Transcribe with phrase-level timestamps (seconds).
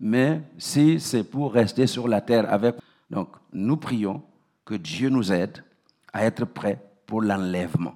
[0.00, 2.76] Mais si c'est pour rester sur la terre avec...
[3.10, 4.22] Donc, nous prions
[4.64, 5.64] que Dieu nous aide
[6.12, 7.94] à être prêts pour l'enlèvement.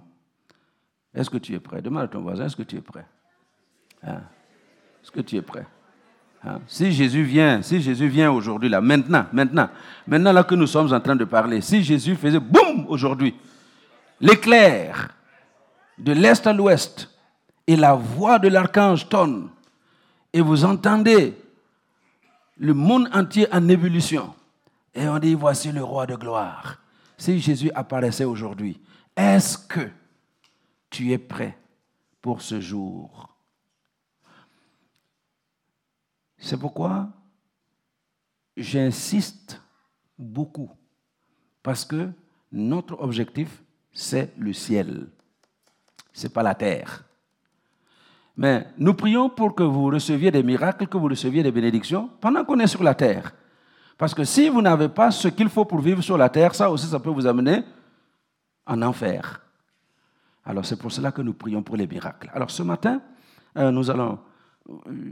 [1.14, 1.82] Est-ce que tu es prêt?
[1.82, 3.04] Demande à ton voisin, est-ce que tu es prêt?
[4.02, 4.22] Hein?
[5.02, 5.66] Est-ce que tu es prêt?
[6.44, 6.60] Hein?
[6.66, 9.68] Si Jésus vient, si Jésus vient aujourd'hui, là, maintenant, maintenant,
[10.06, 13.34] maintenant là que nous sommes en train de parler, si Jésus faisait boum aujourd'hui,
[14.20, 15.10] l'éclair
[15.98, 17.10] de l'est à l'ouest
[17.66, 19.50] et la voix de l'archange tonne,
[20.32, 21.36] et vous entendez
[22.56, 24.34] le monde entier en ébullition,
[24.94, 26.78] et on dit, voici le roi de gloire.
[27.16, 28.80] Si Jésus apparaissait aujourd'hui,
[29.16, 29.88] est-ce que
[30.90, 31.58] tu es prêt
[32.20, 33.34] pour ce jour?
[36.38, 37.08] C'est pourquoi
[38.56, 39.60] j'insiste
[40.18, 40.70] beaucoup,
[41.62, 42.10] parce que
[42.50, 43.62] notre objectif,
[43.92, 45.08] c'est le ciel,
[46.12, 47.04] ce n'est pas la terre.
[48.36, 52.44] Mais nous prions pour que vous receviez des miracles, que vous receviez des bénédictions pendant
[52.44, 53.32] qu'on est sur la terre.
[53.98, 56.70] Parce que si vous n'avez pas ce qu'il faut pour vivre sur la terre, ça
[56.70, 57.62] aussi, ça peut vous amener
[58.66, 59.40] en enfer.
[60.44, 62.30] Alors c'est pour cela que nous prions pour les miracles.
[62.34, 63.00] Alors ce matin,
[63.56, 64.18] euh, nous allons,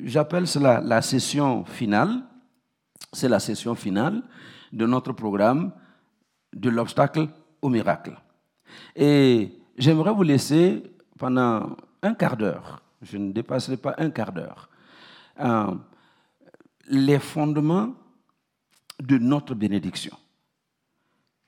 [0.04, 2.22] j'appelle cela la session finale.
[3.12, 4.22] C'est la session finale
[4.72, 5.72] de notre programme
[6.54, 7.28] de l'obstacle
[7.62, 8.16] au miracle.
[8.96, 10.82] Et j'aimerais vous laisser
[11.18, 14.68] pendant un quart d'heure, je ne dépasserai pas un quart d'heure,
[15.40, 15.74] euh,
[16.88, 17.94] les fondements
[19.00, 20.16] de notre bénédiction.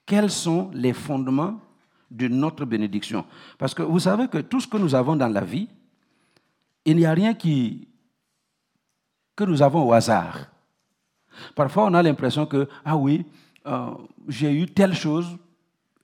[0.06, 1.61] Quels sont les fondements
[2.11, 3.25] de notre bénédiction?
[3.58, 5.69] Parce que vous savez que tout ce que nous avons dans la vie,
[6.84, 7.89] il n'y a rien qui,
[9.36, 10.48] que nous avons au hasard.
[11.55, 13.25] Parfois, on a l'impression que, ah oui,
[13.67, 13.91] euh,
[14.28, 15.36] j'ai eu telle chose,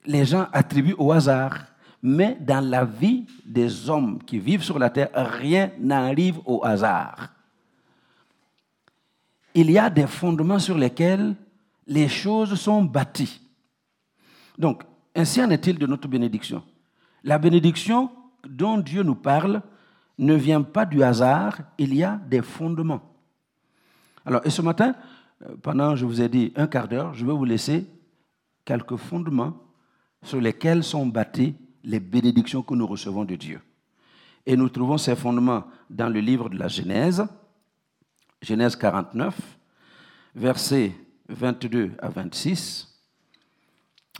[0.04, 1.66] les gens attribuent au hasard.
[2.02, 7.30] Mais dans la vie des hommes qui vivent sur la terre, rien n'arrive au hasard
[9.60, 11.34] il y a des fondements sur lesquels
[11.88, 13.40] les choses sont bâties.
[14.56, 14.84] Donc,
[15.16, 16.62] ainsi en est-il de notre bénédiction.
[17.24, 18.08] La bénédiction
[18.48, 19.62] dont Dieu nous parle
[20.18, 23.00] ne vient pas du hasard, il y a des fondements.
[24.24, 24.94] Alors, et ce matin,
[25.42, 27.84] euh, pendant, je vous ai dit, un quart d'heure, je vais vous laisser
[28.64, 29.54] quelques fondements
[30.22, 33.60] sur lesquels sont bâties les bénédictions que nous recevons de Dieu.
[34.46, 37.26] Et nous trouvons ces fondements dans le livre de la Genèse,
[38.40, 39.36] Genèse 49,
[40.34, 40.94] versets
[41.28, 42.88] 22 à 26.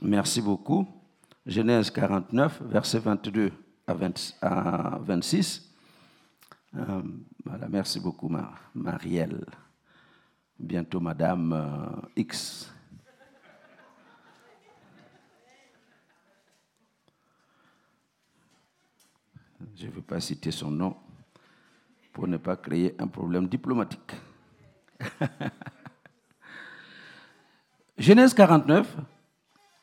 [0.02, 0.86] Merci beaucoup.
[1.46, 3.52] Genèse 49, versets 22
[3.86, 5.72] à, 26.
[6.76, 7.02] Euh,
[7.44, 8.30] voilà, merci beaucoup,
[8.74, 9.44] Marielle.
[10.58, 12.70] Bientôt, Madame euh, X.
[19.78, 20.96] Je ne veux pas citer son nom
[22.12, 24.12] pour ne pas créer un problème diplomatique.
[27.98, 28.96] Genèse 49,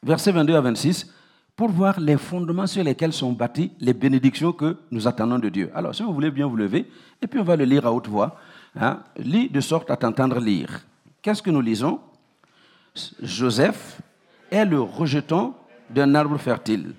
[0.03, 1.13] versets 22 à 26,
[1.55, 5.72] pour voir les fondements sur lesquels sont bâties les bénédictions que nous attendons de Dieu.
[5.73, 6.91] Alors, si vous voulez bien vous lever,
[7.22, 8.38] et puis on va le lire à haute voix.
[8.75, 10.85] Hein, lis de sorte à t'entendre lire.
[11.22, 12.01] Qu'est-ce que nous lisons?
[13.22, 14.01] Joseph
[14.51, 15.53] est le rejeton
[15.89, 16.94] d'un arbre fertile.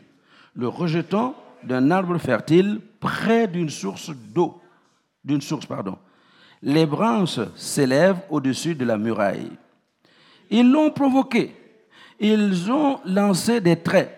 [0.55, 1.35] Le rejeton
[1.67, 4.61] d'un arbre fertile près d'une source d'eau
[5.27, 5.99] d'une source, pardon.
[6.63, 9.51] Les branches s'élèvent au-dessus de la muraille.
[10.49, 11.55] Ils l'ont provoqué.
[12.21, 14.13] Ils ont lancé des traits.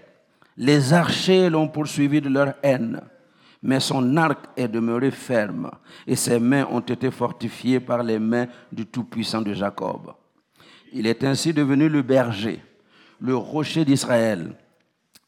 [0.57, 3.01] Les archers l'ont poursuivi de leur haine.
[3.63, 5.71] Mais son arc est demeuré ferme
[6.07, 10.13] et ses mains ont été fortifiées par les mains du Tout-Puissant de Jacob.
[10.93, 12.63] Il est ainsi devenu le berger,
[13.21, 14.55] le rocher d'Israël.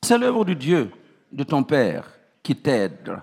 [0.03, 0.91] C'est l'œuvre du Dieu
[1.33, 2.05] de ton Père
[2.43, 3.19] qui t'aide,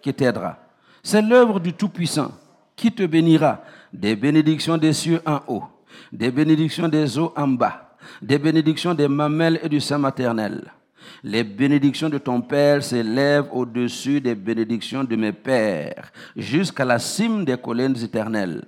[0.00, 0.58] qui t'aidera.
[1.02, 2.32] C'est l'œuvre du Tout-Puissant
[2.76, 5.64] qui te bénira des bénédictions des cieux en haut,
[6.12, 10.72] des bénédictions des eaux en bas, des bénédictions des mamelles et du sein maternel.
[11.22, 17.44] Les bénédictions de ton Père s'élèvent au-dessus des bénédictions de mes pères, jusqu'à la cime
[17.44, 18.64] des collines éternelles.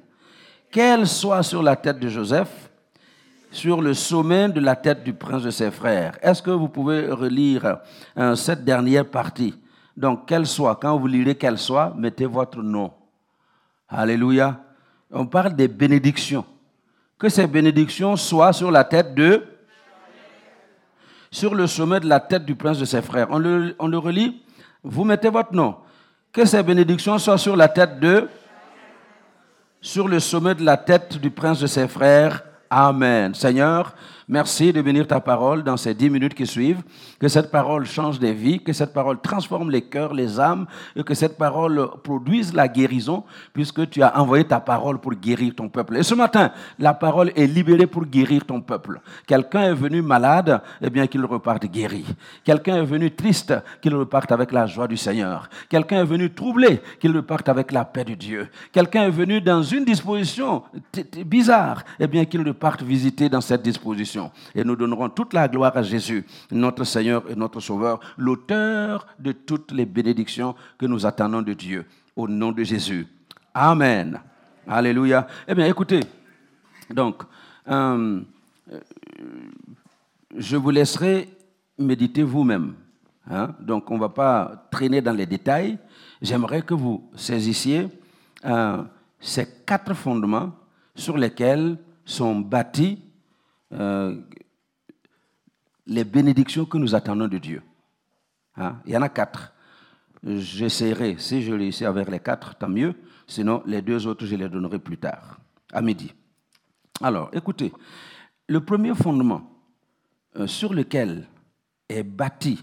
[0.70, 2.70] Qu'elles soient sur la tête de Joseph,
[3.52, 6.18] sur le sommet de la tête du prince de ses frères.
[6.22, 7.78] Est-ce que vous pouvez relire
[8.16, 9.54] euh, cette dernière partie?
[9.94, 12.90] Donc, qu'elle soit, quand vous lirez qu'elle soit, mettez votre nom.
[13.88, 14.58] Alléluia.
[15.10, 16.46] On parle des bénédictions.
[17.18, 19.44] Que ces bénédictions soient sur la tête de...
[21.30, 23.28] Sur le sommet de la tête du prince de ses frères.
[23.30, 24.42] On le, on le relit.
[24.82, 25.76] Vous mettez votre nom.
[26.32, 28.28] Que ces bénédictions soient sur la tête de...
[29.82, 32.42] Sur le sommet de la tête du prince de ses frères.
[32.72, 33.34] Amen.
[33.34, 33.92] Seigneur,
[34.32, 36.80] Merci de bénir ta parole dans ces dix minutes qui suivent.
[37.20, 40.64] Que cette parole change des vies, que cette parole transforme les cœurs, les âmes,
[40.96, 45.54] et que cette parole produise la guérison, puisque tu as envoyé ta parole pour guérir
[45.54, 45.98] ton peuple.
[45.98, 49.02] Et ce matin, la parole est libérée pour guérir ton peuple.
[49.26, 52.06] Quelqu'un est venu malade, eh bien qu'il reparte guéri.
[52.42, 53.52] Quelqu'un est venu triste,
[53.82, 55.46] qu'il reparte avec la joie du Seigneur.
[55.68, 58.48] Quelqu'un est venu troublé, qu'il reparte avec la paix de Dieu.
[58.72, 60.62] Quelqu'un est venu dans une disposition
[61.26, 64.21] bizarre, eh bien qu'il reparte visiter dans cette disposition.
[64.54, 69.32] Et nous donnerons toute la gloire à Jésus, notre Seigneur et notre Sauveur, l'auteur de
[69.32, 71.86] toutes les bénédictions que nous attendons de Dieu.
[72.14, 73.06] Au nom de Jésus.
[73.54, 74.20] Amen.
[74.66, 75.26] Alléluia.
[75.48, 76.00] Eh bien, écoutez,
[76.90, 77.22] donc,
[77.68, 78.20] euh,
[80.36, 81.28] je vous laisserai
[81.78, 82.74] méditer vous-même.
[83.30, 83.54] Hein.
[83.60, 85.78] Donc, on ne va pas traîner dans les détails.
[86.20, 87.88] J'aimerais que vous saisissiez
[88.44, 88.82] euh,
[89.20, 90.52] ces quatre fondements
[90.94, 93.00] sur lesquels sont bâtis
[93.72, 94.20] euh,
[95.86, 97.62] les bénédictions que nous attendons de Dieu.
[98.56, 98.76] Hein?
[98.86, 99.52] Il y en a quatre.
[100.24, 102.94] J'essaierai, si je réussis avec les quatre, tant mieux.
[103.26, 105.38] Sinon, les deux autres, je les donnerai plus tard,
[105.72, 106.12] à midi.
[107.02, 107.72] Alors, écoutez,
[108.48, 109.50] le premier fondement
[110.36, 111.26] euh, sur lequel
[111.88, 112.62] est bâtie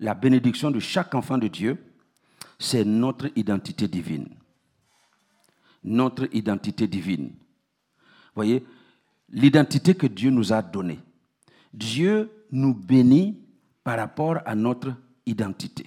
[0.00, 1.76] la bénédiction de chaque enfant de Dieu,
[2.58, 4.28] c'est notre identité divine.
[5.84, 7.28] Notre identité divine.
[7.28, 8.64] Vous voyez,
[9.30, 10.98] l'identité que Dieu nous a donnée.
[11.72, 13.38] Dieu nous bénit
[13.84, 14.94] par rapport à notre
[15.26, 15.86] identité.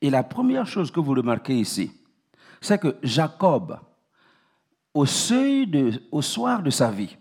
[0.00, 1.90] Et la première chose que vous remarquez ici,
[2.60, 3.78] c'est que Jacob,
[4.92, 7.16] au, seuil de, au soir de sa vie,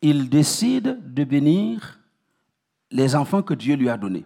[0.00, 1.98] il décide de bénir
[2.90, 4.24] les enfants que Dieu lui a donnés.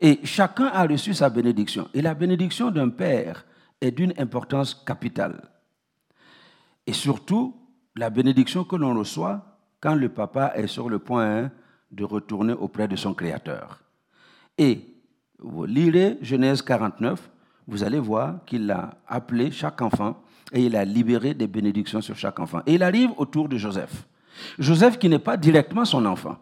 [0.00, 1.88] Et chacun a reçu sa bénédiction.
[1.94, 3.46] Et la bénédiction d'un père
[3.80, 5.48] est d'une importance capitale.
[6.86, 7.61] Et surtout,
[7.96, 9.44] la bénédiction que l'on reçoit
[9.80, 11.50] quand le papa est sur le point
[11.90, 13.82] de retourner auprès de son Créateur.
[14.56, 14.80] Et
[15.38, 17.30] vous lirez Genèse 49,
[17.66, 20.22] vous allez voir qu'il a appelé chaque enfant
[20.52, 22.60] et il a libéré des bénédictions sur chaque enfant.
[22.66, 24.06] Et il arrive autour de Joseph.
[24.58, 26.38] Joseph qui n'est pas directement son enfant.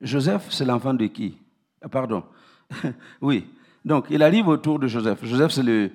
[0.00, 1.36] Joseph, c'est l'enfant de qui?
[1.82, 2.24] Ah, Pardon.
[3.20, 3.46] oui.
[3.84, 5.24] Donc, il arrive autour de Joseph.
[5.24, 5.90] Joseph, c'est le,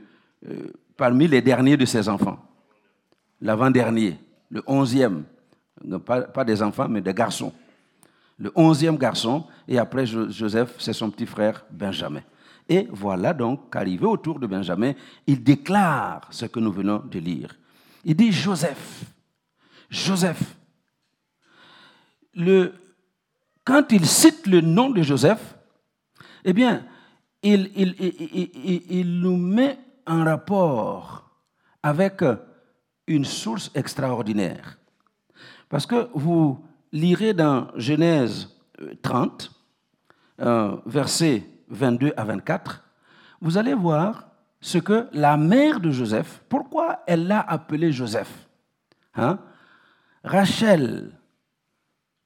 [0.47, 2.39] euh, parmi les derniers de ses enfants
[3.41, 4.17] l'avant-dernier,
[4.49, 5.23] le onzième,
[6.05, 7.53] pas, des enfants, mais des garçons.
[8.37, 12.21] Le onzième garçon, et après Joseph, c'est son petit frère Benjamin.
[12.67, 14.93] Et voilà donc qu'arrivé autour de Benjamin,
[15.27, 17.55] il déclare ce que nous venons de lire.
[18.03, 19.03] Il dit Joseph,
[19.89, 20.55] Joseph.
[22.33, 22.73] Le,
[23.63, 25.55] quand il cite le nom de Joseph,
[26.43, 26.83] eh bien,
[27.41, 31.29] il nous met en rapport
[31.81, 32.21] avec
[33.07, 34.77] une source extraordinaire.
[35.69, 38.49] Parce que vous lirez dans Genèse
[39.01, 39.51] 30,
[40.39, 42.83] euh, euh, versets 22 à 24,
[43.41, 44.27] vous allez voir
[44.59, 48.47] ce que la mère de Joseph, pourquoi elle l'a appelé Joseph.
[49.15, 49.39] Hein?
[50.23, 51.11] Rachel,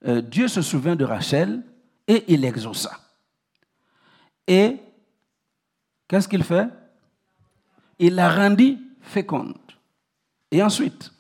[0.06, 1.62] euh, Dieu se souvint de Rachel
[2.08, 2.98] et il l'exauça.
[4.48, 4.78] Et
[6.08, 6.70] qu'est-ce qu'il fait?
[8.00, 9.69] Il la rendit féconde.
[10.52, 11.12] Et ensuite,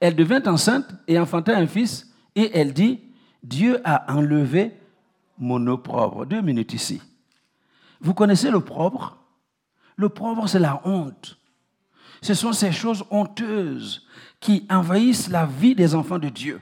[0.00, 3.00] elle devint enceinte et enfanta un fils, et elle dit,
[3.42, 4.72] Dieu a enlevé
[5.38, 6.26] mon opprobre.
[6.26, 7.00] Deux minutes ici.
[8.00, 9.16] Vous connaissez l'opprobre?
[9.96, 11.38] L'opprobre, c'est la honte.
[12.20, 14.06] Ce sont ces choses honteuses
[14.40, 16.60] qui envahissent la vie des enfants de Dieu.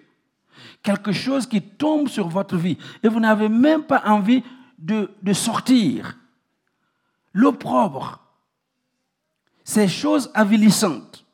[0.82, 4.42] Quelque chose qui tombe sur votre vie et vous n'avez même pas envie
[4.78, 6.18] de, de sortir.
[7.32, 8.20] L'opprobre,
[9.64, 11.24] ces choses avilissantes.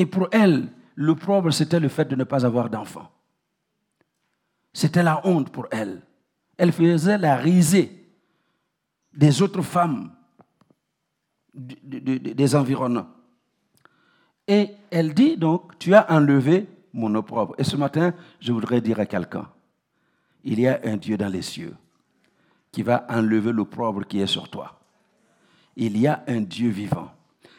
[0.00, 3.10] Et pour elle, le problème, c'était le fait de ne pas avoir d'enfant.
[4.72, 6.00] C'était la honte pour elle.
[6.56, 8.10] Elle faisait la risée
[9.12, 10.10] des autres femmes
[11.52, 13.08] des environnants.
[14.48, 17.54] Et elle dit donc, tu as enlevé mon opprobre.
[17.58, 19.50] Et ce matin, je voudrais dire à quelqu'un,
[20.44, 21.76] il y a un Dieu dans les cieux
[22.72, 24.80] qui va enlever l'opprobre qui est sur toi.
[25.76, 27.10] Il y a un Dieu vivant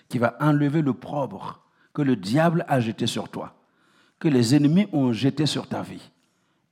[0.09, 1.60] qui va enlever l'opprobre
[1.93, 3.53] que le diable a jeté sur toi,
[4.19, 6.09] que les ennemis ont jeté sur ta vie.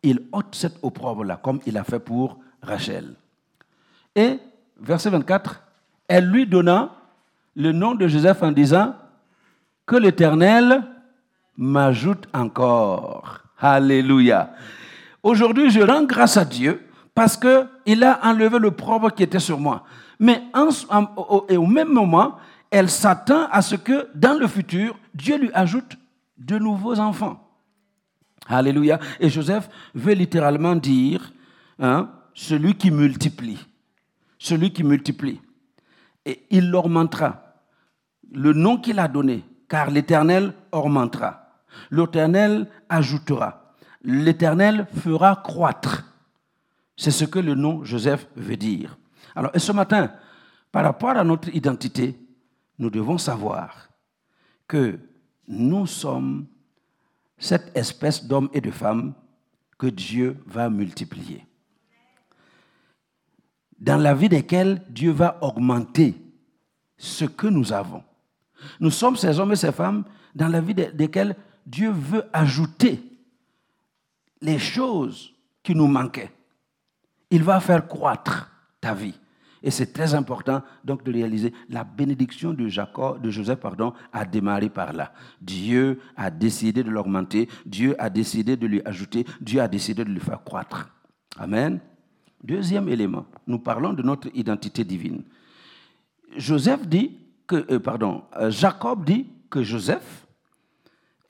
[0.04, 3.16] Il ôte cette opprobre-là, comme il a fait pour Rachel.
[4.16, 4.40] Et,
[4.80, 5.62] verset 24,
[6.08, 6.96] elle lui donna
[7.56, 8.96] le nom de Joseph en disant,
[9.90, 10.84] que l'Éternel
[11.58, 13.40] m'ajoute encore.
[13.60, 14.52] Alléluia.
[15.24, 18.70] Aujourd'hui, je rends grâce à Dieu parce qu'il a enlevé le
[19.10, 19.84] qui était sur moi.
[20.20, 20.44] Mais
[21.50, 22.36] et au même moment,
[22.72, 25.98] elle s'attend à ce que dans le futur, Dieu lui ajoute
[26.38, 27.46] de nouveaux enfants.
[28.48, 29.00] Alléluia.
[29.20, 31.32] Et Joseph veut littéralement dire
[31.80, 33.66] hein, celui qui multiplie.
[34.38, 35.42] Celui qui multiplie.
[36.26, 37.50] Et il augmentera
[38.32, 41.64] le nom qu'il a donné, car l'Éternel augmentera.
[41.92, 43.74] L'Éternel ajoutera.
[44.04, 46.06] L'Éternel fera croître.
[46.96, 48.98] C'est ce que le nom Joseph veut dire.
[49.36, 50.12] Alors, et ce matin,
[50.72, 52.18] par rapport à notre identité,
[52.80, 53.90] nous devons savoir
[54.68, 54.98] que
[55.48, 56.48] nous sommes
[57.38, 59.14] cette espèce d'hommes et de femmes
[59.78, 61.46] que Dieu va multiplier.
[63.80, 66.16] Dans la vie desquels Dieu va augmenter
[66.98, 68.04] ce que nous avons.
[68.80, 70.04] Nous sommes ces hommes et ces femmes
[70.36, 73.02] dans la vie desquels Dieu veut ajouter
[74.42, 75.34] les choses
[75.64, 76.32] qui nous manquaient.
[77.30, 79.19] Il va faire croître ta vie.
[79.62, 84.26] Et c'est très important donc de réaliser la bénédiction de, Jacob, de Joseph pardon, a
[84.26, 85.14] démarré par là.
[85.42, 90.10] Dieu a décidé de l'augmenter, Dieu a décidé de lui ajouter, Dieu a décidé de
[90.10, 90.90] lui faire croître.
[91.38, 91.80] Amen.
[92.44, 95.24] Deuxième élément, nous parlons de notre identité divine.
[96.38, 100.26] Joseph dit que, euh, pardon, euh, Jacob dit que Joseph,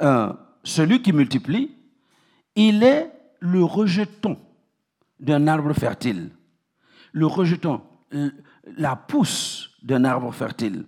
[0.01, 0.31] euh,
[0.63, 1.71] celui qui multiplie,
[2.55, 4.37] il est le rejeton
[5.19, 6.29] d'un arbre fertile.
[7.11, 10.85] Le rejeton, la pousse d'un arbre fertile.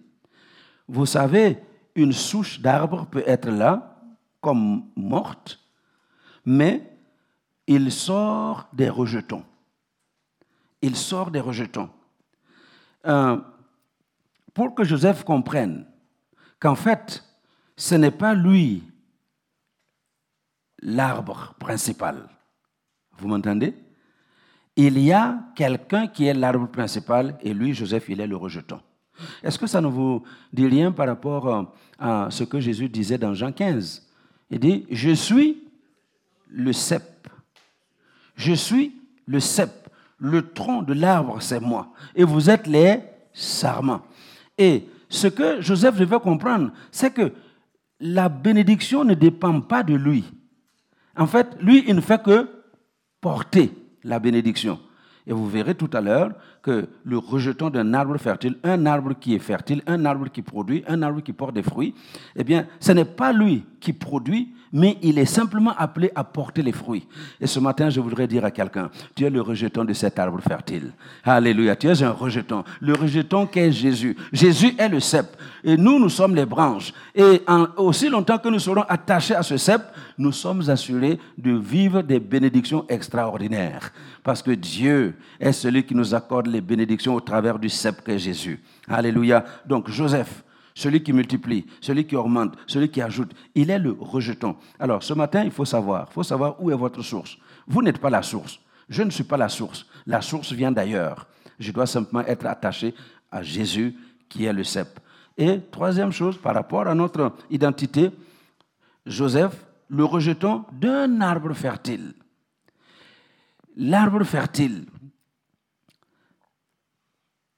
[0.87, 1.57] Vous savez,
[1.95, 4.01] une souche d'arbre peut être là,
[4.41, 5.59] comme morte,
[6.45, 6.91] mais
[7.67, 9.45] il sort des rejetons.
[10.81, 11.89] Il sort des rejetons.
[13.05, 13.37] Euh,
[14.53, 15.85] pour que Joseph comprenne
[16.59, 17.23] qu'en fait,
[17.77, 18.83] ce n'est pas lui
[20.81, 22.27] l'arbre principal.
[23.17, 23.75] Vous m'entendez?
[24.85, 28.79] Il y a quelqu'un qui est l'arbre principal et lui, Joseph, il est le rejeton.
[29.43, 31.63] Est-ce que ça ne vous dit rien par rapport euh,
[32.00, 34.07] à ce que Jésus disait dans Jean 15
[34.50, 35.63] Il dit, je suis
[36.47, 37.27] le cep.
[38.35, 38.95] Je suis
[39.25, 39.69] le cep.
[40.17, 41.93] Le tronc de l'arbre, c'est moi.
[42.15, 43.00] Et vous êtes les
[43.33, 44.01] sarments.
[44.57, 47.33] Et ce que Joseph devait comprendre, c'est que
[48.00, 50.23] la bénédiction ne dépend pas de lui.
[51.17, 52.50] En fait, lui, il ne fait que
[53.19, 53.71] porter
[54.03, 54.79] la bénédiction.
[55.27, 59.35] Et vous verrez tout à l'heure que le rejeton d'un arbre fertile, un arbre qui
[59.35, 61.93] est fertile, un arbre qui produit, un arbre qui porte des fruits,
[62.35, 66.61] eh bien, ce n'est pas lui qui produit, mais il est simplement appelé à porter
[66.61, 67.07] les fruits.
[67.39, 70.39] Et ce matin, je voudrais dire à quelqu'un, tu es le rejeton de cet arbre
[70.41, 70.93] fertile.
[71.23, 72.63] Alléluia, tu es un rejeton.
[72.79, 74.15] Le rejeton qu'est Jésus.
[74.31, 75.25] Jésus est le cep.
[75.63, 76.93] Et nous, nous sommes les branches.
[77.13, 77.41] Et
[77.77, 79.81] aussi longtemps que nous serons attachés à ce cep,
[80.17, 83.91] nous sommes assurés de vivre des bénédictions extraordinaires.
[84.23, 88.20] Parce que Dieu est celui qui nous accorde les bénédictions au travers du cep qu'est
[88.20, 88.60] Jésus.
[88.88, 89.46] Alléluia.
[89.65, 94.56] Donc Joseph, celui qui multiplie, celui qui augmente, celui qui ajoute, il est le rejeton.
[94.80, 97.38] Alors ce matin, il faut savoir, faut savoir où est votre source.
[97.68, 98.60] Vous n'êtes pas la source.
[98.89, 99.86] Je ne suis pas la source.
[100.06, 101.27] La source vient d'ailleurs.
[101.60, 102.94] Je dois simplement être attaché
[103.32, 103.96] à Jésus
[104.27, 105.00] qui est le cep.
[105.38, 108.12] Et troisième chose, par rapport à notre identité,
[109.06, 112.13] Joseph, le rejeton d'un arbre fertile.
[113.77, 114.86] L'arbre fertile,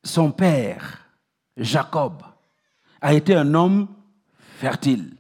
[0.04, 1.08] son père,
[1.58, 2.22] Jacob,
[3.02, 3.88] a été un homme
[4.38, 5.14] fertile.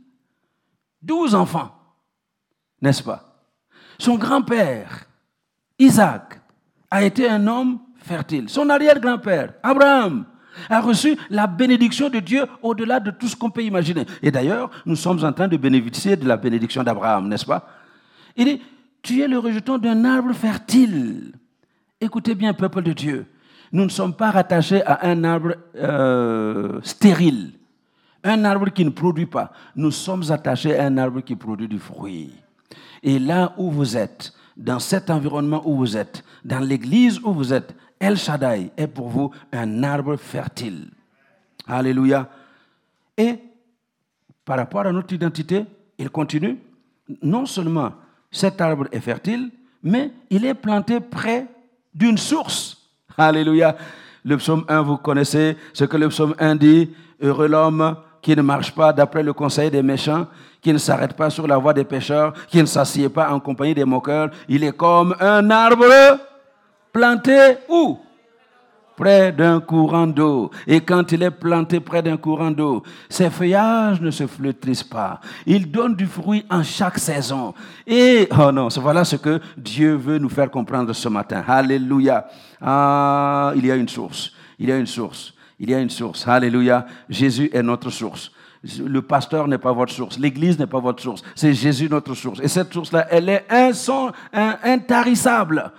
[1.01, 1.71] Douze enfants,
[2.81, 3.45] n'est-ce pas?
[3.97, 5.05] Son grand-père,
[5.79, 6.41] Isaac,
[6.89, 8.49] a été un homme fertile.
[8.49, 10.25] Son arrière-grand-père, Abraham,
[10.69, 14.05] a reçu la bénédiction de Dieu au-delà de tout ce qu'on peut imaginer.
[14.21, 17.67] Et d'ailleurs, nous sommes en train de bénéficier de la bénédiction d'Abraham, n'est-ce pas?
[18.35, 18.61] Il dit,
[19.01, 21.33] tu es le rejeton d'un arbre fertile.
[21.99, 23.25] Écoutez bien, peuple de Dieu,
[23.73, 27.53] nous ne sommes pas rattachés à un arbre euh, stérile,
[28.23, 29.51] un arbre qui ne produit pas.
[29.75, 32.31] Nous sommes attachés à un arbre qui produit du fruit.
[33.01, 37.51] Et là où vous êtes, dans cet environnement où vous êtes, dans l'église où vous
[37.51, 40.91] êtes, El Shaddai est pour vous un arbre fertile.
[41.67, 42.29] Alléluia.
[43.17, 43.39] Et
[44.45, 45.65] par rapport à notre identité,
[45.97, 46.59] il continue.
[47.23, 47.93] Non seulement
[48.29, 49.49] cet arbre est fertile,
[49.81, 51.47] mais il est planté près
[51.93, 52.82] d'une source.
[53.17, 53.75] Alléluia.
[54.25, 56.91] Le psaume 1, vous connaissez ce que le psaume 1 dit.
[57.21, 60.27] Heureux l'homme qui ne marche pas d'après le conseil des méchants,
[60.61, 63.73] qui ne s'arrête pas sur la voie des pécheurs, qui ne s'assied pas en compagnie
[63.73, 64.29] des moqueurs.
[64.47, 66.19] Il est comme un arbre
[66.91, 67.99] planté où?
[68.95, 70.51] Près d'un courant d'eau.
[70.67, 75.19] Et quand il est planté près d'un courant d'eau, ses feuillages ne se flétrissent pas.
[75.47, 77.55] Il donne du fruit en chaque saison.
[77.87, 81.43] Et, oh non, voilà ce que Dieu veut nous faire comprendre ce matin.
[81.47, 82.27] Alléluia.
[82.61, 84.31] Ah, il y a une source.
[84.59, 85.33] Il y a une source.
[85.59, 86.27] Il y a une source.
[86.27, 86.85] Alléluia.
[87.09, 88.31] Jésus est notre source.
[88.79, 90.17] Le pasteur n'est pas votre source.
[90.19, 91.21] L'Église n'est pas votre source.
[91.35, 92.39] C'est Jésus notre source.
[92.41, 93.45] Et cette source-là, elle est
[94.63, 95.71] intarissable.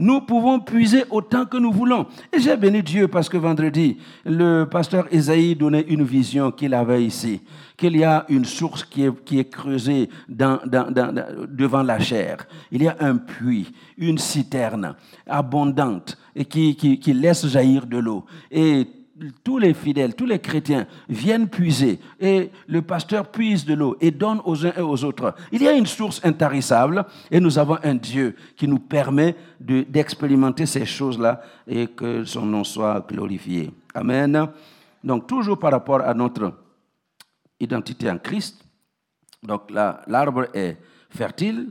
[0.00, 2.06] Nous pouvons puiser autant que nous voulons.
[2.32, 7.04] Et j'ai béni Dieu parce que vendredi, le pasteur Isaïe donnait une vision qu'il avait
[7.04, 7.42] ici,
[7.76, 12.46] qu'il y a une source qui est, qui est creusée dans, devant la chair.
[12.72, 17.98] Il y a un puits, une citerne abondante et qui, qui, qui laisse jaillir de
[17.98, 18.24] l'eau.
[18.50, 18.86] Et
[19.44, 24.10] tous les fidèles, tous les chrétiens viennent puiser et le pasteur puise de l'eau et
[24.10, 25.34] donne aux uns et aux autres.
[25.52, 30.66] Il y a une source intarissable et nous avons un Dieu qui nous permet d'expérimenter
[30.66, 33.70] ces choses-là et que son nom soit glorifié.
[33.94, 34.48] Amen.
[35.02, 36.54] Donc toujours par rapport à notre
[37.58, 38.64] identité en Christ,
[39.42, 40.78] donc l'arbre est
[41.10, 41.70] fertile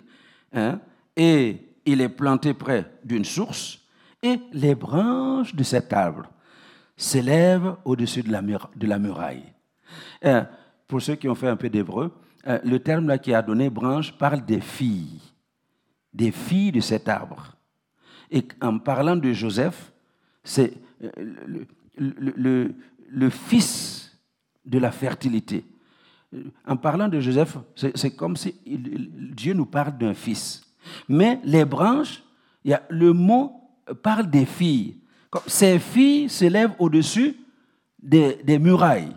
[0.53, 0.79] hein,
[1.15, 3.79] et il est planté près d'une source
[4.21, 6.23] et les branches de cet arbre
[6.99, 9.45] s'élève au-dessus de la, de la muraille.
[10.25, 10.43] Euh,
[10.85, 12.11] pour ceux qui ont fait un peu d'hébreu,
[12.45, 15.21] euh, le terme là qui a donné branche parle des filles,
[16.13, 17.55] des filles de cet arbre.
[18.29, 19.93] Et en parlant de Joseph,
[20.43, 21.09] c'est euh,
[21.97, 22.75] le,
[23.07, 24.19] le, fils
[24.65, 25.65] de la fertilité.
[26.67, 30.63] En parlant de Joseph, c'est comme si Dieu nous parle d'un fils.
[31.07, 32.21] Mais les branches,
[32.65, 33.53] y a, le mot
[34.03, 34.97] parle des filles.
[35.45, 37.35] Ces filles s'élèvent au-dessus
[38.01, 39.15] des, murailles.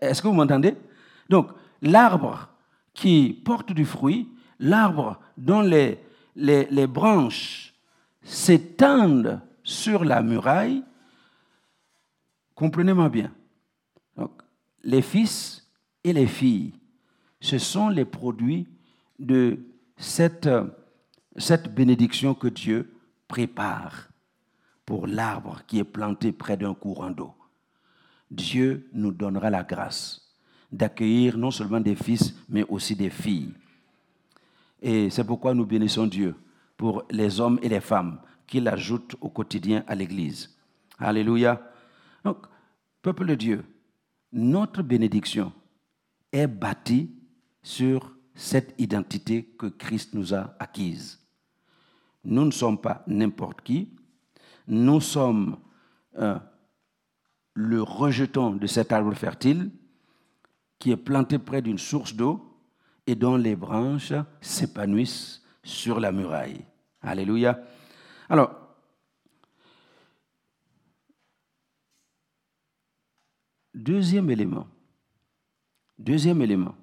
[0.00, 0.74] Est-ce que vous m'entendez?
[1.28, 1.50] Donc,
[1.82, 2.48] l'arbre
[2.92, 4.28] qui porte du fruit,
[4.58, 5.98] l'arbre dont les,
[6.86, 7.74] branches
[8.22, 10.82] s'étendent sur la muraille,
[12.54, 13.30] comprenez-moi bien.
[14.16, 14.32] Donc,
[14.82, 15.64] les fils
[16.02, 16.74] et les filles,
[17.40, 18.66] ce sont les produits
[19.20, 19.60] de
[19.96, 20.48] cette
[21.72, 22.92] bénédiction que Dieu
[23.28, 24.07] prépare
[24.88, 27.34] pour l'arbre qui est planté près d'un courant d'eau.
[28.30, 30.34] Dieu nous donnera la grâce
[30.72, 33.52] d'accueillir non seulement des fils, mais aussi des filles.
[34.80, 36.34] Et c'est pourquoi nous bénissons Dieu
[36.78, 40.56] pour les hommes et les femmes qu'il ajoute au quotidien à l'Église.
[40.98, 41.60] Alléluia.
[42.24, 42.46] Donc,
[43.02, 43.64] peuple de Dieu,
[44.32, 45.52] notre bénédiction
[46.32, 47.10] est bâtie
[47.62, 51.18] sur cette identité que Christ nous a acquise.
[52.24, 53.97] Nous ne sommes pas n'importe qui,
[54.68, 55.58] nous sommes
[56.18, 56.38] euh,
[57.54, 59.70] le rejeton de cet arbre fertile
[60.78, 62.44] qui est planté près d'une source d'eau
[63.06, 66.64] et dont les branches s'épanouissent sur la muraille.
[67.00, 67.58] Alléluia.
[68.28, 68.54] Alors,
[73.74, 74.68] deuxième élément,
[75.98, 76.74] deuxième élément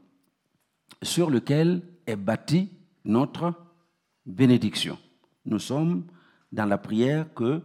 [1.03, 2.71] sur lequel est bâtie
[3.03, 3.53] notre
[4.25, 4.97] bénédiction.
[5.45, 6.07] Nous sommes
[6.51, 7.61] dans la prière que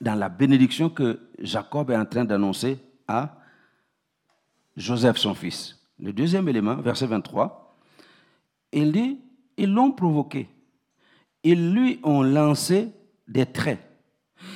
[0.00, 3.36] dans la bénédiction que Jacob est en train d'annoncer à
[4.76, 5.78] Joseph, son fils.
[6.00, 7.76] Le deuxième élément, verset 23,
[8.72, 9.18] il dit,
[9.56, 10.48] ils l'ont provoqué,
[11.44, 12.90] ils lui ont lancé
[13.28, 13.80] des traits,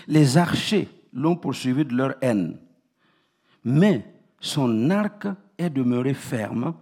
[0.06, 2.58] les archers l'ont poursuivi de leur haine,
[3.64, 4.04] mais
[4.40, 6.74] son arc est demeuré ferme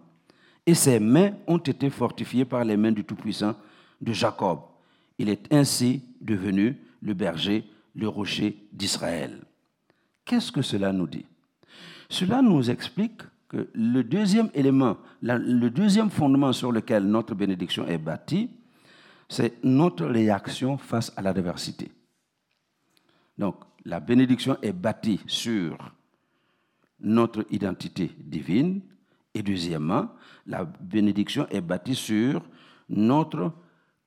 [0.65, 3.55] et ses mains ont été fortifiées par les mains du Tout-Puissant
[4.01, 4.61] de Jacob.
[5.19, 7.65] Il est ainsi devenu le berger
[7.97, 9.43] le rocher d'Israël.
[10.25, 11.27] Qu'est-ce que cela nous dit?
[12.09, 17.99] Cela nous explique que le deuxième élément, le deuxième fondement sur lequel notre bénédiction est
[17.99, 18.51] bâtie,
[19.29, 21.91] c'est notre réaction face à l'adversité.
[23.39, 25.77] Donc, la bénédiction est bâtie sur
[27.01, 28.81] notre identité divine.
[29.35, 30.11] Et deuxièmement,
[30.47, 32.43] la bénédiction est bâtie sur
[32.89, 33.53] notre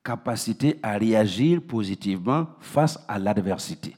[0.02, 3.96] capacité à réagir positivement face à l'adversité.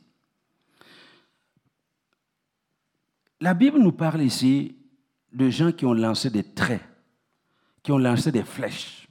[3.40, 4.76] La Bible nous parle ici
[5.32, 6.82] de gens qui ont lancé des traits,
[7.82, 9.08] qui ont lancé des flèches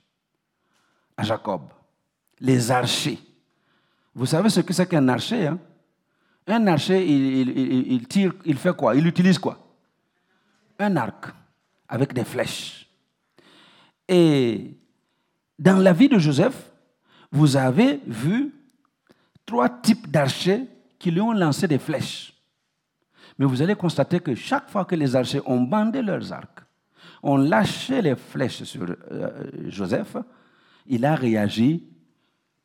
[1.18, 1.64] à Jacob,
[2.40, 3.20] les archers.
[4.14, 5.60] Vous savez ce que c'est qu'un archer hein?
[6.48, 8.96] Un archer, il, tire, il fait quoi?
[8.96, 9.58] Il utilise quoi?
[10.80, 11.28] Un arc
[11.88, 12.90] avec des flèches.
[14.08, 14.76] Et
[15.60, 16.71] dans la vie de Joseph,
[17.32, 18.54] vous avez vu
[19.46, 20.68] trois types d'archers
[21.00, 22.34] qui lui ont lancé des flèches.
[23.38, 26.60] Mais vous allez constater que chaque fois que les archers ont bandé leurs arcs,
[27.24, 30.18] ont lâché les flèches sur euh, Joseph,
[30.88, 31.88] il a réagi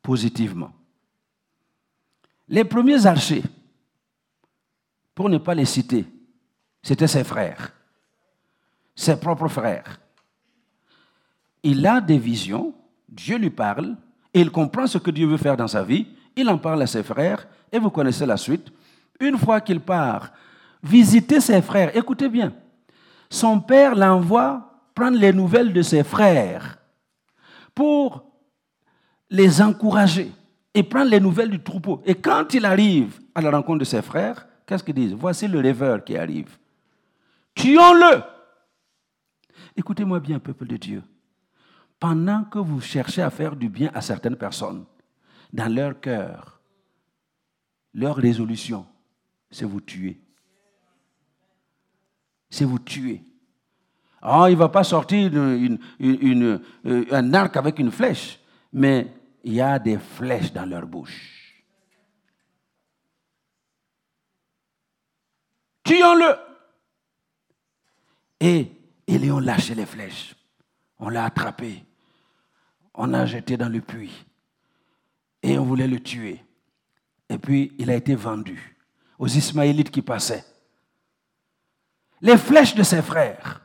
[0.01, 0.73] positivement.
[2.49, 3.43] Les premiers archers,
[5.13, 6.05] pour ne pas les citer,
[6.81, 7.73] c'étaient ses frères,
[8.95, 9.99] ses propres frères.
[11.63, 12.73] Il a des visions,
[13.09, 13.97] Dieu lui parle,
[14.39, 17.03] il comprend ce que Dieu veut faire dans sa vie, il en parle à ses
[17.03, 18.71] frères, et vous connaissez la suite.
[19.19, 20.31] Une fois qu'il part
[20.83, 21.95] visiter ses frères.
[21.95, 22.53] Écoutez bien.
[23.29, 26.79] Son père l'envoie prendre les nouvelles de ses frères
[27.75, 28.23] pour
[29.29, 30.31] les encourager
[30.73, 32.01] et prendre les nouvelles du troupeau.
[32.05, 35.13] Et quand il arrive à la rencontre de ses frères, qu'est-ce qu'ils disent?
[35.13, 36.57] Voici le rêveur qui arrive.
[37.53, 38.21] Tuons-le.
[39.75, 41.03] Écoutez-moi bien, peuple de Dieu.
[41.99, 44.85] Pendant que vous cherchez à faire du bien à certaines personnes,
[45.51, 46.61] dans leur cœur,
[47.93, 48.85] leur résolution,
[49.49, 50.19] c'est vous tuer.
[52.49, 53.23] C'est vous tuer.
[54.21, 56.59] Oh, il ne va pas sortir euh,
[57.11, 58.39] un arc avec une flèche,
[58.73, 61.63] mais il y a des flèches dans leur bouche.
[65.83, 66.35] Tuons-le.
[68.39, 68.71] Et
[69.07, 70.35] ils ont lâché les flèches.
[70.99, 71.83] On l'a attrapé.
[72.93, 74.25] On l'a jeté dans le puits.
[75.43, 76.43] Et on voulait le tuer.
[77.29, 78.77] Et puis, il a été vendu
[79.19, 80.45] aux Ismaélites qui passaient.
[82.21, 83.61] Les flèches de ses frères.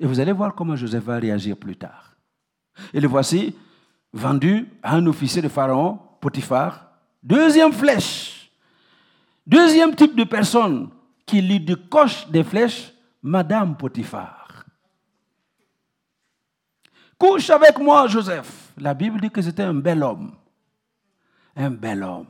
[0.00, 2.16] Et vous allez voir comment Joseph va réagir plus tard.
[2.92, 3.56] Et le voici
[4.12, 6.88] vendu à un officier de Pharaon, Potiphar.
[7.22, 8.50] Deuxième flèche.
[9.46, 10.90] Deuxième type de personne
[11.26, 14.43] qui lui décoche des flèches, Madame Potiphar.
[17.18, 18.72] Couche avec moi, Joseph.
[18.78, 20.32] La Bible dit que c'était un bel homme.
[21.56, 22.26] Un bel homme.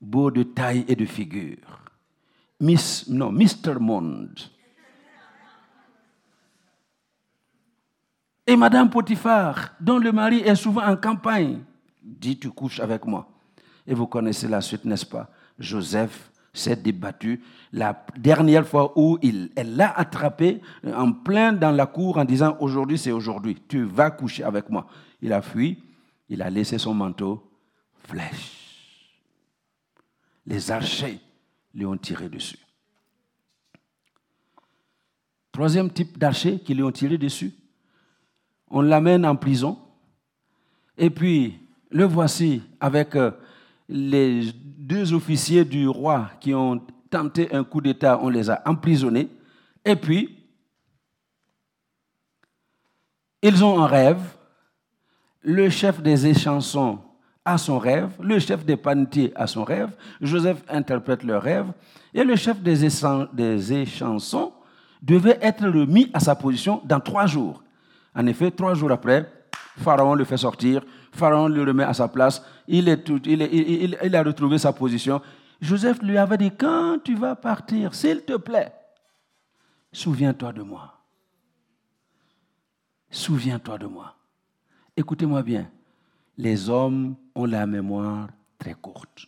[0.00, 1.80] Beau de taille et de figure.
[2.60, 3.78] Miss, non, Mr.
[3.78, 4.38] Monde.
[8.46, 11.64] Et Madame Potiphar, dont le mari est souvent en campagne,
[12.02, 13.28] dit Tu couches avec moi.
[13.86, 15.28] Et vous connaissez la suite, n'est-ce pas?
[15.58, 17.42] Joseph s'est débattu.
[17.72, 22.56] La dernière fois où il, elle l'a attrapé en plein dans la cour en disant
[22.60, 24.86] Aujourd'hui, c'est aujourd'hui, tu vas coucher avec moi.
[25.22, 25.78] Il a fui,
[26.28, 27.50] il a laissé son manteau,
[28.06, 28.52] flèche.
[30.46, 31.18] Les archers
[31.74, 32.58] lui ont tiré dessus.
[35.52, 37.52] Troisième type d'archers qui lui ont tiré dessus,
[38.68, 39.78] on l'amène en prison,
[40.98, 41.58] et puis
[41.90, 43.30] le voici avec euh,
[43.88, 49.28] les deux officiers du roi qui ont tenté un coup d'État, on les a emprisonnés,
[49.84, 50.36] et puis
[53.42, 54.20] ils ont un rêve,
[55.42, 56.98] le chef des échansons
[57.44, 61.66] a son rêve, le chef des panetiers a son rêve, Joseph interprète le rêve,
[62.12, 64.52] et le chef des, échansons
[65.00, 67.62] devait être remis à sa position dans trois jours.
[68.14, 69.30] En effet, trois jours après,
[69.78, 70.82] Pharaon le fait sortir,
[71.16, 75.20] Pharaon le remet à sa place, il, est il, il, a retrouvé sa position.
[75.60, 78.72] Joseph lui avait dit, quand tu vas partir, s'il te plaît,
[79.92, 80.92] souviens-toi de moi.
[83.10, 84.14] Souviens-toi de moi.
[84.96, 85.70] Écoutez-moi bien,
[86.36, 89.26] les hommes ont la mémoire très courte.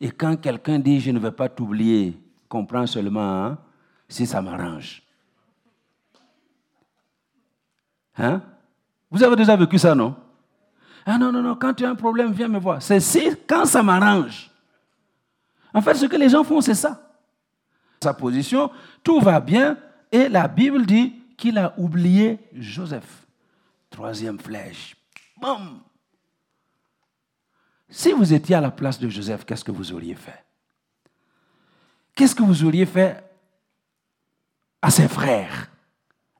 [0.00, 3.58] Et quand quelqu'un dit, je ne vais pas t'oublier, comprends seulement hein,
[4.08, 5.02] si ça m'arrange.
[8.16, 8.42] Hein?
[9.10, 10.14] Vous avez déjà vécu ça, non?
[11.12, 12.80] Ah non, non, non, quand tu as un problème, viens me voir.
[12.80, 14.48] C'est si, quand ça m'arrange.
[15.74, 17.10] En fait, ce que les gens font, c'est ça.
[18.00, 18.70] Sa position,
[19.02, 19.76] tout va bien,
[20.12, 23.26] et la Bible dit qu'il a oublié Joseph.
[23.90, 24.96] Troisième flèche.
[25.36, 25.80] Boum
[27.88, 30.44] Si vous étiez à la place de Joseph, qu'est-ce que vous auriez fait?
[32.14, 33.20] Qu'est-ce que vous auriez fait
[34.80, 35.72] à ses frères,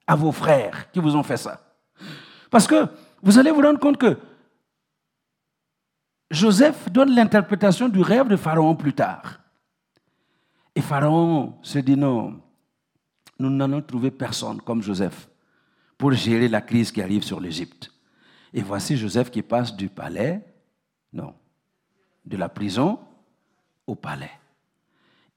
[0.07, 1.59] à vos frères qui vous ont fait ça?
[2.49, 2.87] Parce que
[3.21, 4.17] vous allez vous rendre compte que
[6.31, 9.41] Joseph donne l'interprétation du rêve de Pharaon plus tard.
[10.73, 12.41] Et Pharaon se dit non,
[13.37, 15.29] nous n'allons trouver personne comme Joseph
[15.97, 17.91] pour gérer la crise qui arrive sur l'Égypte.
[18.53, 20.41] Et voici Joseph qui passe du palais,
[21.11, 21.35] non,
[22.25, 22.99] de la prison
[23.85, 24.31] au palais.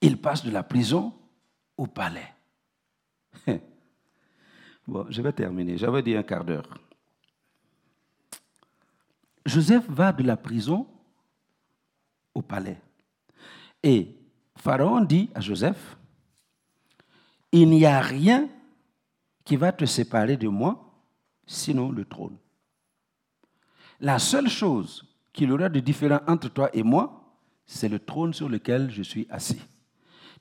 [0.01, 1.13] Il passe de la prison
[1.77, 2.33] au palais.
[4.87, 5.79] Bon, je vais terminer.
[5.79, 6.69] J'avais dit un quart d'heure.
[9.47, 10.87] Joseph va de la prison
[12.35, 12.81] au palais.
[13.83, 14.17] Et
[14.57, 15.97] Pharaon dit à Joseph,
[17.53, 18.49] il n'y a rien
[19.45, 20.93] qui va te séparer de moi,
[21.47, 22.37] sinon le trône.
[24.01, 28.35] La seule chose qu'il y aura de différent entre toi et moi, c'est le trône
[28.35, 29.61] sur lequel je suis assis.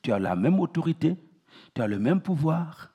[0.01, 1.15] Tu as la même autorité,
[1.73, 2.91] tu as le même pouvoir,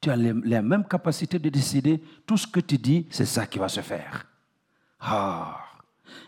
[0.00, 2.02] tu as la même capacité de décider.
[2.26, 4.26] Tout ce que tu dis, c'est ça qui va se faire.
[5.02, 5.58] Ah.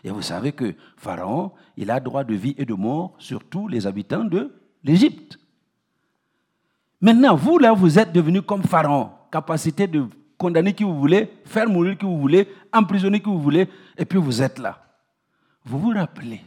[0.03, 3.67] Et vous savez que Pharaon, il a droit de vie et de mort sur tous
[3.67, 5.39] les habitants de l'Égypte.
[6.99, 10.07] Maintenant, vous, là, vous êtes devenu comme Pharaon, capacité de
[10.37, 14.19] condamner qui vous voulez, faire mourir qui vous voulez, emprisonner qui vous voulez, et puis
[14.19, 14.81] vous êtes là.
[15.63, 16.41] Vous vous rappelez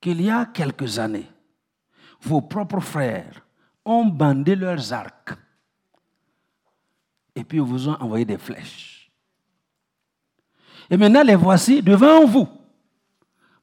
[0.00, 1.26] qu'il y a quelques années,
[2.20, 3.44] vos propres frères
[3.84, 5.34] ont bandé leurs arcs
[7.34, 8.93] et puis vous ont envoyé des flèches.
[10.90, 12.48] Et maintenant, les voici devant vous,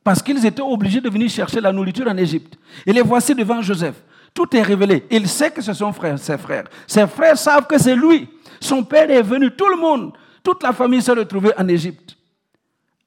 [0.04, 2.58] parce qu'ils étaient obligés de venir chercher la nourriture en Égypte.
[2.86, 4.02] Et les voici devant Joseph.
[4.34, 5.06] Tout est révélé.
[5.12, 6.68] Il sait que ce sont ses frères.
[6.88, 8.30] Ses frères savent que c'est lui.
[8.60, 12.16] Son père est venu, tout le monde, toute la famille s'est retrouvée en Égypte.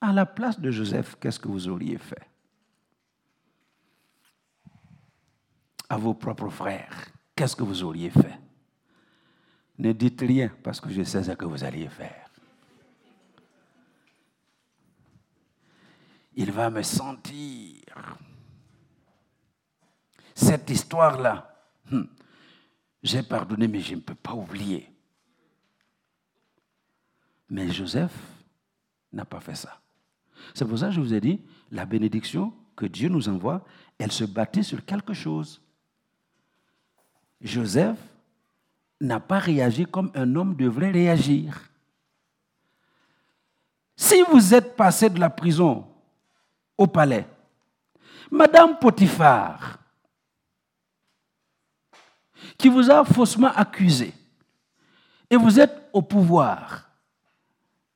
[0.01, 2.29] À la place de Joseph, qu'est-ce que vous auriez fait?
[5.89, 8.39] À vos propres frères, qu'est-ce que vous auriez fait?
[9.79, 12.24] Ne dites rien parce que je sais ce que vous alliez faire.
[16.37, 17.83] Il va me sentir.
[20.35, 21.55] Cette histoire-là,
[21.91, 22.03] hmm,
[23.03, 24.91] j'ai pardonné, mais je ne peux pas oublier.
[27.49, 28.17] Mais Joseph
[29.13, 29.81] n'a pas fait ça.
[30.55, 33.65] C'est pour ça que je vous ai dit, la bénédiction que Dieu nous envoie,
[33.99, 35.63] elle se bâtit sur quelque chose.
[37.41, 37.99] Joseph
[39.01, 41.71] n'a pas réagi comme un homme devrait réagir.
[43.97, 45.87] Si vous êtes passé de la prison
[46.77, 47.27] au palais,
[48.31, 49.79] Madame Potiphar,
[52.57, 54.13] qui vous a faussement accusé,
[55.31, 56.85] et vous êtes au pouvoir,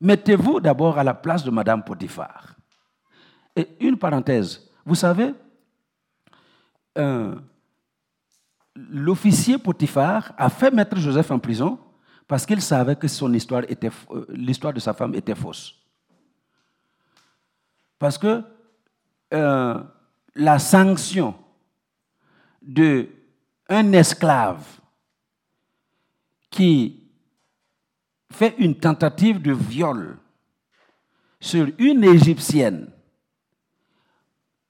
[0.00, 2.54] Mettez-vous d'abord à la place de Madame Potiphar.
[3.56, 5.34] Et une parenthèse, vous savez,
[6.96, 7.34] euh,
[8.76, 11.78] l'officier Potiphar a fait mettre Joseph en prison
[12.28, 15.74] parce qu'il savait que son histoire était, euh, l'histoire de sa femme était fausse.
[17.98, 18.44] Parce que
[19.32, 19.82] euh,
[20.34, 21.34] la sanction
[22.62, 23.08] de
[23.68, 24.64] un esclave
[26.50, 27.02] qui
[28.30, 30.18] fait une tentative de viol
[31.40, 32.90] sur une Égyptienne,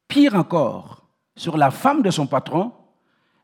[0.06, 2.72] pire encore, sur la femme de son patron,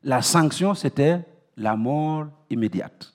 [0.02, 1.24] la sanction, c'était
[1.56, 3.12] la mort immédiate.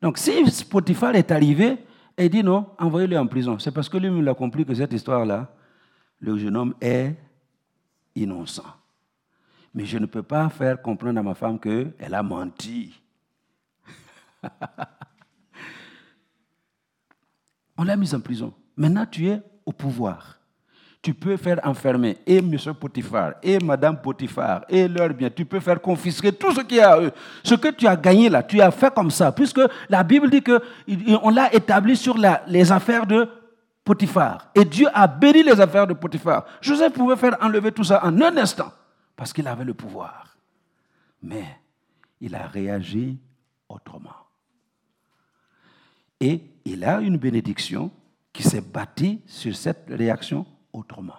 [0.00, 1.78] Donc si Potiphar est arrivé
[2.20, 5.50] et dit non, envoyez-le en prison, c'est parce que lui-même a compris que cette histoire-là,
[6.20, 7.16] le jeune homme est
[8.14, 8.66] innocent.
[9.72, 13.00] Mais je ne peux pas faire comprendre à ma femme qu'elle a menti.
[17.78, 18.52] On l'a mise en prison.
[18.76, 20.39] Maintenant, tu es au pouvoir.
[21.02, 22.56] Tu peux faire enfermer et M.
[22.78, 25.30] Potiphar, et Mme Potiphar, et leur bien.
[25.30, 27.12] Tu peux faire confisquer tout ce qu'il y a à eux.
[27.42, 29.32] Ce que tu as gagné là, tu as fait comme ça.
[29.32, 33.26] Puisque la Bible dit qu'on l'a établi sur les affaires de
[33.82, 34.50] Potiphar.
[34.54, 36.44] Et Dieu a béni les affaires de Potiphar.
[36.60, 38.70] Joseph pouvait faire enlever tout ça en un instant.
[39.16, 40.36] Parce qu'il avait le pouvoir.
[41.22, 41.44] Mais
[42.20, 43.18] il a réagi
[43.68, 44.10] autrement.
[46.20, 47.90] Et il a une bénédiction
[48.34, 51.18] qui s'est bâtie sur cette réaction autrement.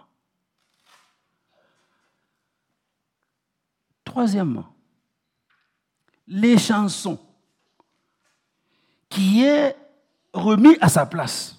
[4.04, 4.66] Troisièmement,
[6.28, 7.20] les chansons
[9.10, 9.76] qui est
[10.34, 11.58] remis à sa place.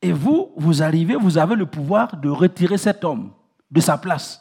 [0.00, 3.32] Et vous, vous arrivez, vous avez le pouvoir de retirer cet homme
[3.70, 4.40] de sa place.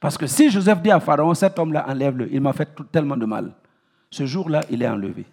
[0.00, 3.26] Parce que si Joseph dit à Pharaon, cet homme-là, enlève-le, il m'a fait tellement de
[3.26, 3.54] mal.
[4.10, 5.26] Ce jour-là, il est enlevé.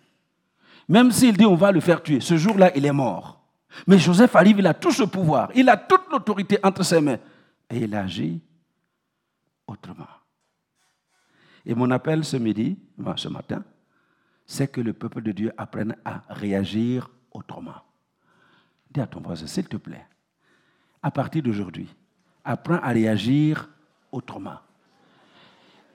[0.88, 3.41] Même s'il dit on va le faire tuer, ce jour-là, il est mort.
[3.88, 7.20] Mais Joseph arrive, il a tout ce pouvoir, il a toute l'autorité entre ses mains.
[7.70, 8.42] Et il agit
[9.68, 10.08] autrement.
[11.66, 12.78] Et mon appel ce midi,
[13.16, 13.64] ce matin,
[14.46, 17.82] c'est que le peuple de Dieu apprenne à réagir autrement.
[18.90, 20.06] Dis à ton voisin, s'il te plaît,
[21.02, 21.88] à partir d'aujourd'hui,
[22.44, 23.70] apprends à réagir
[24.12, 24.60] autrement.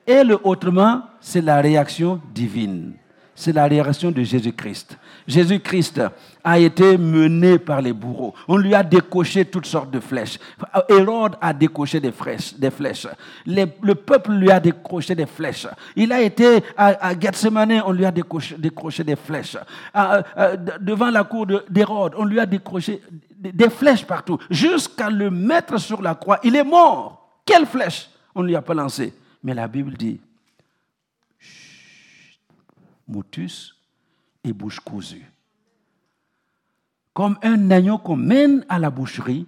[0.06, 2.94] Et le autrement, c'est la réaction divine
[3.36, 4.98] c'est la réaction de Jésus-Christ.
[5.28, 6.00] Jésus-Christ
[6.42, 8.34] a été mené par les bourreaux.
[8.48, 10.38] On lui a décoché toutes sortes de flèches.
[10.88, 13.06] Hérode a décoché des flèches.
[13.46, 15.66] Le peuple lui a décroché des flèches.
[15.94, 19.58] Il a été à, Gethsemane, on lui a décoché, des flèches.
[20.80, 23.02] devant la cour d'Hérode, on lui a décroché
[23.38, 24.38] des flèches partout.
[24.48, 26.40] Jusqu'à le mettre sur la croix.
[26.42, 27.40] Il est mort.
[27.44, 28.08] Quelle flèche?
[28.34, 30.20] On ne lui a pas lancé Mais la Bible dit
[33.06, 33.76] motus
[34.44, 35.30] et bouche cousue.
[37.12, 39.46] Comme un agneau qu'on mène à la boucherie,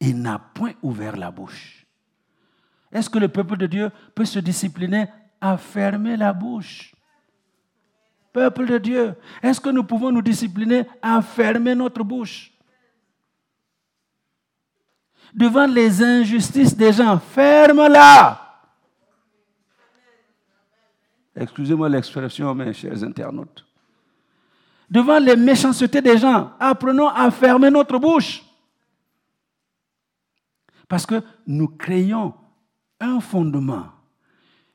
[0.00, 1.86] il n'a point ouvert la bouche.
[2.92, 5.06] Est-ce que le peuple de Dieu peut se discipliner
[5.40, 6.94] à fermer la bouche?
[8.32, 12.52] Peuple de Dieu, est-ce que nous pouvons nous discipliner à fermer notre bouche?
[15.34, 18.45] Devant les injustices des gens, ferme-la
[21.36, 23.64] Excusez-moi l'expression, mes chers internautes.
[24.88, 28.42] Devant les méchancetés des gens, apprenons à fermer notre bouche.
[30.88, 32.32] Parce que nous créons
[33.00, 33.88] un fondement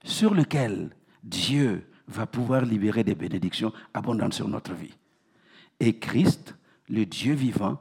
[0.04, 0.92] sur lequel
[1.24, 4.94] Dieu va pouvoir libérer des bénédictions abondantes sur notre vie.
[5.80, 6.56] Et Christ,
[6.90, 7.80] le Dieu vivant,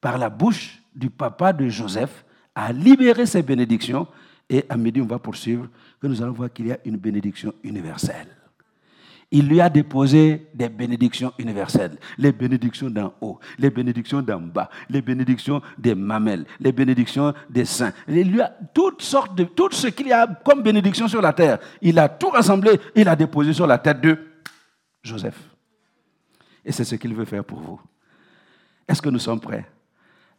[0.00, 4.06] par la bouche du papa de Joseph, a libéré ces bénédictions.
[4.48, 5.68] Et à midi, on va poursuivre,
[6.00, 8.28] que nous allons voir qu'il y a une bénédiction universelle
[9.30, 11.98] il lui a déposé des bénédictions universelles.
[12.16, 17.64] Les bénédictions d'en haut, les bénédictions d'en bas, les bénédictions des mamelles, les bénédictions des
[17.64, 17.92] saints.
[18.08, 21.32] Il lui a toutes sortes de, tout ce qu'il y a comme bénédiction sur la
[21.32, 21.58] terre.
[21.82, 24.18] Il a tout rassemblé, il a déposé sur la tête de
[25.02, 25.38] Joseph.
[26.64, 27.80] Et c'est ce qu'il veut faire pour vous.
[28.86, 29.68] Est-ce que nous sommes prêts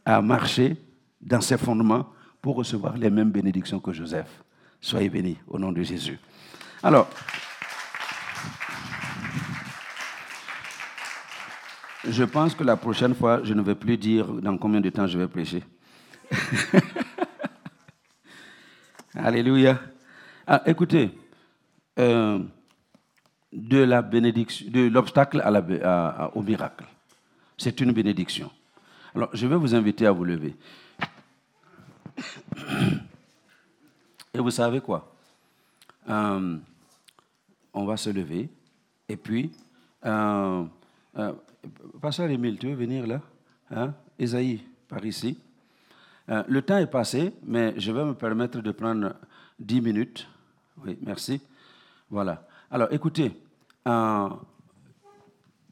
[0.05, 0.77] à marcher
[1.21, 2.07] dans ces fondements
[2.55, 4.43] recevoir les mêmes bénédictions que Joseph
[4.79, 6.19] Soyez bénis au nom de Jésus.
[6.83, 7.09] Alors,
[12.09, 15.07] Je pense que la prochaine fois, je ne vais plus dire dans combien de temps
[15.07, 15.61] je vais prêcher.
[19.13, 19.77] Alléluia.
[20.45, 21.11] Ah, écoutez,
[21.99, 22.39] euh,
[23.51, 25.43] de la bénédiction, de l'obstacle
[26.33, 26.85] au miracle,
[27.57, 28.49] c'est une bénédiction.
[29.13, 30.55] Alors, je vais vous inviter à vous lever.
[34.33, 35.13] Et vous savez quoi?
[36.09, 36.57] Euh,
[37.73, 38.49] On va se lever
[39.09, 39.51] et puis
[40.05, 40.63] euh,
[42.01, 43.21] Pasteur Émile, tu veux venir là?
[43.71, 43.93] Hein?
[44.19, 45.37] Esaïe, par ici.
[46.29, 49.13] Euh, le temps est passé, mais je vais me permettre de prendre
[49.59, 50.27] 10 minutes.
[50.83, 51.41] Oui, merci.
[52.09, 52.45] Voilà.
[52.69, 53.31] Alors, écoutez,
[53.87, 54.29] euh,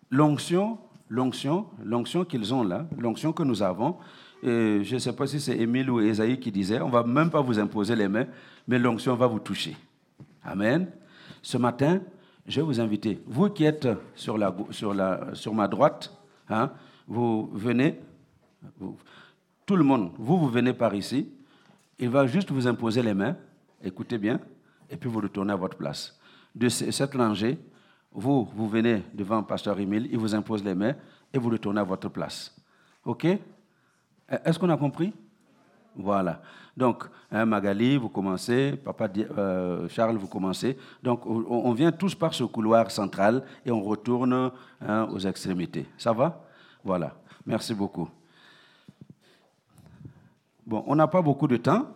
[0.10, 0.80] l'onction,
[1.10, 3.98] l'onction, l'onction qu'ils ont là, l'onction que nous avons,
[4.46, 7.30] je ne sais pas si c'est Émile ou Esaïe qui disait, on ne va même
[7.30, 8.28] pas vous imposer les mains,
[8.68, 9.76] mais l'onction va vous toucher.
[10.44, 10.88] Amen.
[11.42, 12.00] Ce matin,
[12.46, 13.22] je vais vous inviter.
[13.26, 16.16] Vous qui êtes sur ma droite,
[16.50, 16.72] hein,
[17.08, 18.00] vous venez,
[19.66, 21.30] tout le monde, vous, vous venez par ici.
[21.98, 23.36] Il va juste vous imposer les mains,
[23.84, 24.40] écoutez bien,
[24.90, 26.20] et puis vous retournez à votre place.
[26.54, 27.58] De cette rangée,
[28.12, 30.96] vous, vous venez devant Pasteur Emile, il vous impose les mains
[31.34, 32.56] et vous retournez à votre place.
[33.06, 33.26] OK?
[34.30, 35.14] Est-ce qu'on a compris?
[35.96, 36.42] Voilà.
[36.76, 40.78] Donc, hein, Magali, vous commencez, Papa euh, Charles, vous commencez.
[41.02, 45.86] Donc, on, vient tous par ce couloir central et on retourne hein, aux extrémités.
[45.98, 46.44] Ça va?
[46.84, 47.16] Voilà.
[47.46, 48.10] Merci beaucoup.
[50.66, 51.88] Bon, on n'a pas beaucoup de temps.